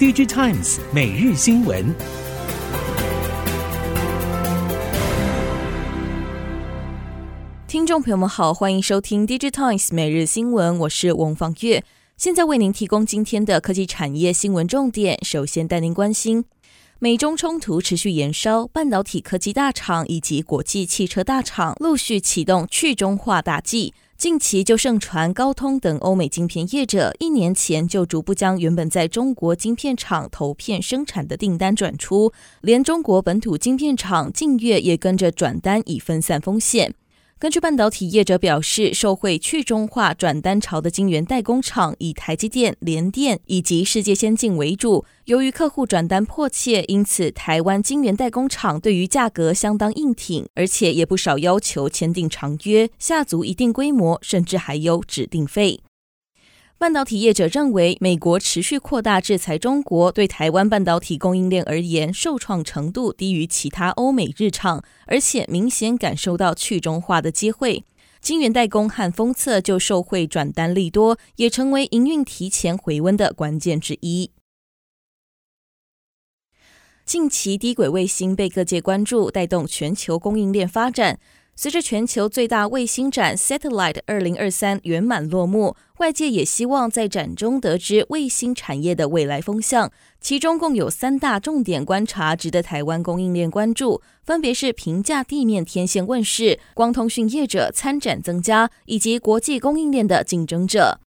[0.00, 1.94] DigiTimes 每日新闻。
[7.68, 11.84] 听众朋友们好，欢迎收听 DigiTimes 每日新闻，我是翁方月，
[12.16, 15.22] 现在为您提供今天的科技产业新闻重点。
[15.22, 16.46] 首先带您关心，
[16.98, 23.92] 美中冲突持续延烧，半导体科技大厂以及国际汽车大厂陆续启动去中化大计。
[24.20, 32.30] 近期就盛传高通等欧美晶片业者，一年前就逐步将原本在中国晶片厂投片生产的订单转出，
[32.60, 36.92] 连中国本土晶片厂近月也跟着转单，以分散风险。
[37.40, 45.06] 根据半导体业者表示，受惠去中化转单潮的晶圆代工厂以台积电、联电以及世界先进为主。
[45.24, 55.80] 由于客户转单迫切，因此台湾晶圆代工厂对于价格相当硬挺，而且也不少要求签订长约，下足一定规模，甚至还有指定费。
[56.80, 67.84] 半导体业者认为，美国持续扩大制裁中国，对台湾半导体供应链而言，受创程度低于其他欧美日厂，而且明显感受到去中化的机会。
[68.22, 74.30] 晶圆代工和封测就受惠转单利多，也成为营运提前回温的关键之一。
[77.04, 81.20] 近期低轨卫星被各界关注，带动全球供应链发展。
[81.62, 89.92] 随着全球最大卫星展 Satellite 二零二三圆满落幕，外界也希望在展中得知卫星产业的未来风向。
[90.22, 100.98] 其中共有三大重点观察值得台湾供应链关注，分别是平价地面天线问世、光通讯业者参展增加，以及国际供应链的竞争者。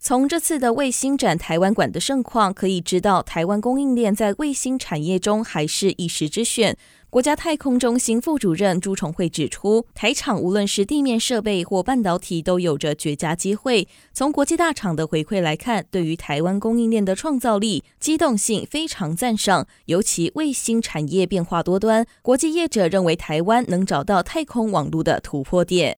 [0.00, 6.76] 从这次的卫星展台湾馆的盛况可以知道，台湾供应链在卫星产业中还是一时之选。
[7.10, 13.88] 国家太空中心副主任朱重惠指出，台场无论是地面设备或半导体，都有着绝佳机会。
[14.12, 19.66] 从国际大厂的回馈来看，对于台湾供应链的创造力、机动性非常赞赏。
[19.86, 25.96] 尤其卫星产业变化多端，国际业者认为台湾能找到太空网络的突破点。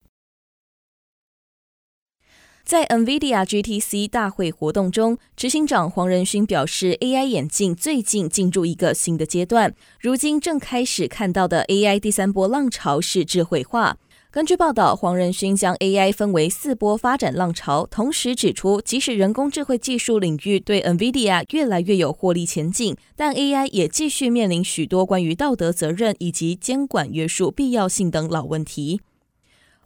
[2.70, 13.96] 在 NVIDIA GTC 大会活动中，执行长黄仁勋表示，AI 眼镜最近进入一个新的阶段，如今正开始看到的 AI 第三波浪潮是智慧化。
[14.30, 29.00] 根据报道，黄仁勋将 AI 分为四波发展浪潮，同时指出，即使人工智慧技术领域对 NVIDIA 越来越有获利前景，但 AI 也继续面临许多关于道德责任以及监管约束必要性等老问题。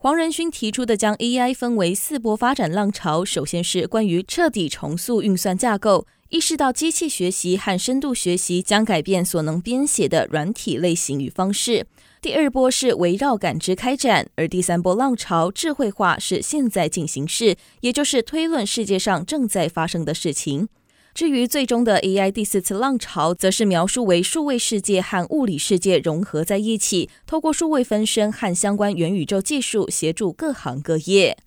[0.04, 11.87] 黄仁勋提出的将 AI 分为四波发展浪潮，首先是关于彻底重塑运算架构，意识到机器学习和深度学习将改变所能编写的软体类型与方式。
[12.20, 20.69] 第二波是围绕感知开展，而第三波浪潮智慧化是现在进行式，也就是推论世界上正在发生的事情。
[21.14, 31.38] 至于最终的 AI 第四次浪潮，则是描述为数位世界和物理世界融合在一起，透过数位分身和相关元宇宙技术，协助各行各业。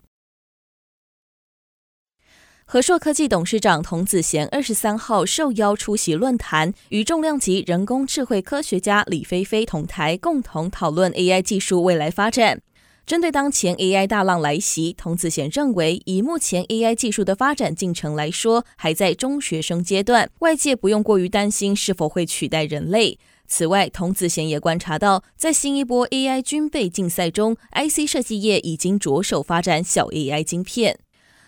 [2.63, 12.61] 和硕科技董事长童子贤二十三号受邀出席论坛，与重量级人工智慧科学家李飞飞同台，共同讨论 AI 技术未来发展。
[13.07, 23.17] 针对当前 AI 大浪来袭，童子贤认为，以目前 AI 技术的发展进程来说，还在中学生阶段，外界不用过于担心是否会取代人类。
[23.47, 30.99] 此外，童子贤也观察到，在新一波 AI 军备竞赛中，IC 设计业已经着手发展小 AI 晶片。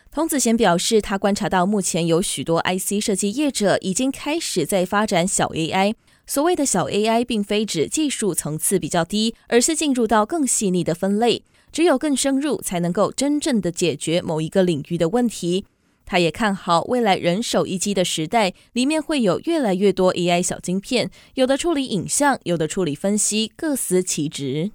[0.09, 5.93] 童子贤表示，他观察到目前有许多 IC 设计业者已经开始在发展小 AI。
[6.29, 11.41] 所谓的小 AI，并非指技术层次比较低，而是进入到更细腻的分类。
[11.71, 15.65] 只有更深入，才能够真正的解决某一个领域的问题。
[16.05, 24.69] 他也看好未来人手一机的时代，里面会有越来越多 AI 小晶片，有的处理影像，有的处理分析，各司其职。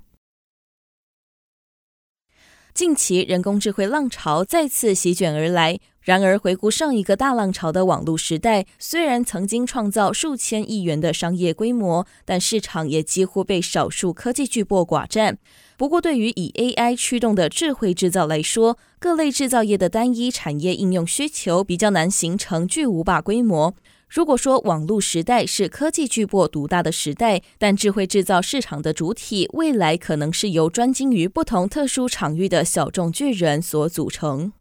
[2.73, 5.79] 近期人工智慧浪潮再次席卷而来。
[6.05, 15.39] 然而，回顾上一个大浪潮的网络时代，虽然曾经创造数千亿元的商业规模，但市场也几乎被少数科技巨擘寡占。
[15.79, 23.75] 不过，对于以 AI 驱动的智慧制造来说，各类制造业的单一产业应用需求比较难形成巨无霸规模。
[24.11, 34.53] 如果说网络时代是科技巨擘独大的时代，但智慧制造市场的主体未来可能是由专精于不同特殊场域的小众巨人所组成。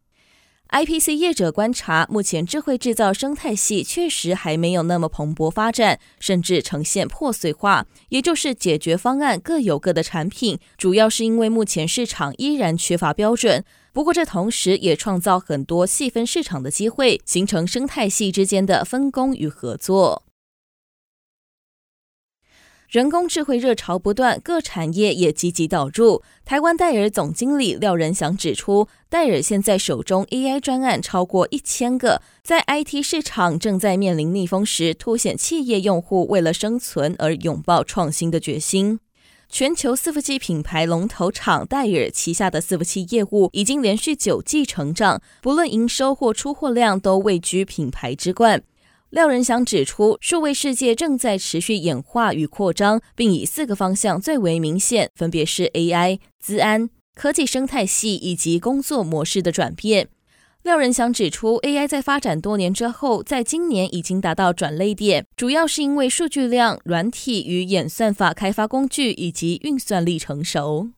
[0.73, 13.63] IPC 业者观察，目前智慧制造生态系确实还没有那么蓬勃发展，甚至呈现破碎化，也就是解决方案各有各的产品，主要是因为目前市场依然缺乏标准。
[13.93, 20.23] 不过这同时也创造很多细分市场的机会，形成生态系之间的分工与合作。
[22.93, 26.21] 人工智慧热潮不断，各产业也积极导入。
[26.45, 38.99] 台湾戴尔总经理廖仁祥指出，戴尔现在手中 AI 专案超过一千个，在 IT 市场正在面临逆风时，凸显企业用户为了生存而拥抱创新的决心。
[39.49, 48.61] 全球伺服器品牌龙头厂戴尔旗下的伺服器业务已经连续九季成长，不论营收或出货量都位居品牌之冠。
[49.13, 60.07] 廖仁祥指出，数位世界正在持续演化与扩张，并以四个方向最为明显，分别是 AI、资安、科技生态系以及工作模式的转变。
[60.63, 70.89] 廖仁祥指出，AI 在发展多年之后，在今年已经达到转捩点，主要是因为数据量、软体与演算法开发工具以及运算力成熟。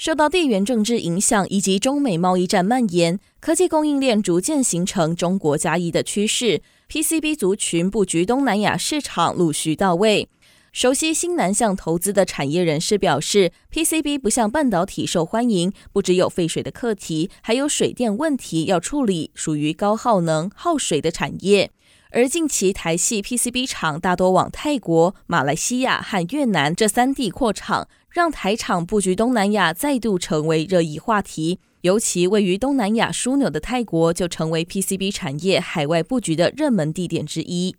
[0.00, 6.62] 受到地缘政治影响以及中美贸易战蔓延，科技供应链逐渐形成中国加一的趋势。
[6.88, 10.30] PCB 族群布局东南亚市场陆续到位。
[10.72, 21.70] 熟悉新南向投资的产业人士表示，PCB 不像半导体受欢迎，不只有废水的课题，还有水电问题要处理，属于高耗能、耗水的产业。
[22.12, 27.86] 而近期台系 PCB 厂大多往泰国、马来西亚和越南这三地扩厂。
[28.10, 37.76] 让台场布局东南亚再度成为热议话题，尤其位于东南亚枢纽的泰国就成为 PCB 产业海外布局的热门地点之一。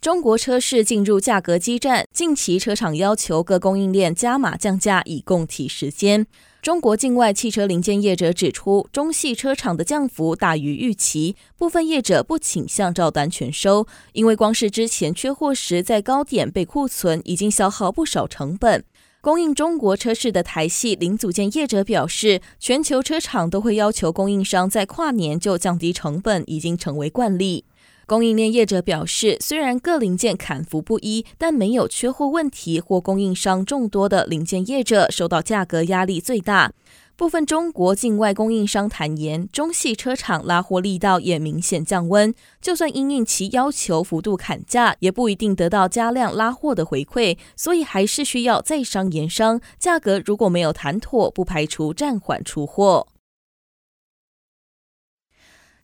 [0.00, 6.24] 中国车市进入价格激战，近期车厂要求各供应链加码降价以供体时间。
[6.62, 18.84] 中国境外汽车零件业者指出，中系车厂的降幅大于预期，部分业者不倾向照单全收，因为光是之前缺货时在高点备库存，已经消耗不少成本。
[19.20, 27.64] 供应中国车市的台系零组件业者表示，全球车厂都会要求供应商在跨年就降低成本，已经成为惯例。
[28.08, 36.72] 供应链业者表示，虽然各零件砍幅不一，但没有缺货问题或供应商众多的零件业者受到价格压力最大。
[37.16, 42.32] 部分中国境外供应商坦言，中系车厂拉货力道也明显降温，
[42.62, 49.60] 就算因应其要求幅度砍价，也不一定得到加量拉货的回馈，所以还是需要在商言商。
[49.78, 53.08] 价格如果没有谈妥，不排除暂缓出货。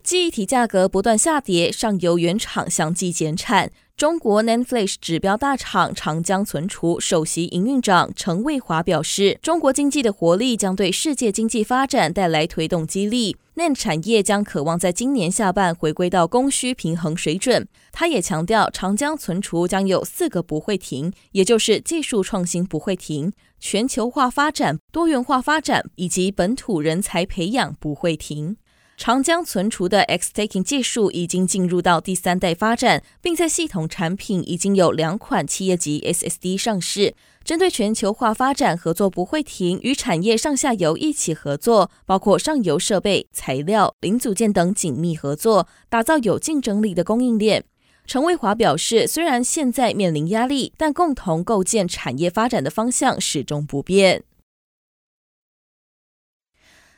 [0.04, 3.70] 记忆体价格不断下跌，上游原厂相继减产。
[3.96, 17.66] 中国 NAND Flash 指标大厂长江存储首席营运长陈卫华表示，中国经济的活力将对世界经济发展带来推动激励，NAND 产业将渴望在今年下半回归到供需平衡水准。
[17.90, 28.58] 他也强调，长江存储将有四个不会停，也就是技术创新不会停，全球化发展、多元化发展以及本土人才培养不会停。
[28.96, 37.14] 长江存储的 X Taking 技术已经进入到第三代发展，并在系统产品已经有两款企业级 SSD 上市。
[37.44, 47.64] 针对全球化发展，合作不会停，与产业上下游一起合作，包括上游设备、材料、零组件等紧密合作，打造有竞争力的供应链。
[48.06, 54.22] 陈卫华表示，虽然现在面临压力，但共同构建产业发展的方向始终不变。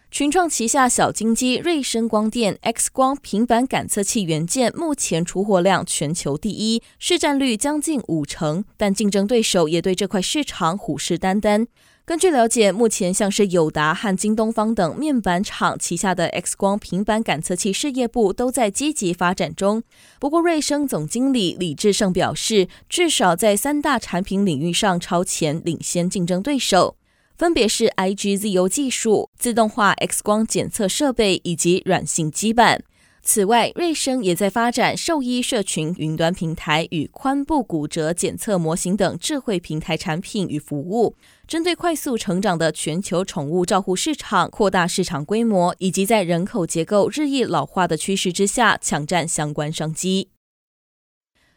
[0.08, 11.66] 群创旗下小金鸡瑞声光电 X 光平板感测器元件目前出货量全球第一，市占率将近五成，但竞争对手也对这块市场虎视眈眈。
[12.06, 19.82] 根据了解，目前像是友达和京东方等面板厂旗下的 X 光平板感测器事业部都在积极发展中。
[20.20, 26.96] 不过，瑞声总经理李志胜表示，至少在三大产品领域上超前领先竞争对手。
[27.36, 32.82] 分别是 IGZO 技术、自动化 X 光检测设备以及软性基板。
[33.22, 41.16] 此外，瑞声也在发展兽医社群云端平台与髋部骨折检测模型等智慧平台产品与服务，
[41.46, 50.28] 针对快速成长的全球宠物照护市场扩大市场规模，以及在人口结构日益老化的趋势之下抢占相关商机。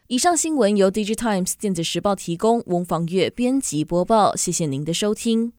[0.08, 5.52] 以上新闻由 DigiTimes 电子时报提供，翁方月编辑播报，谢谢您的收听。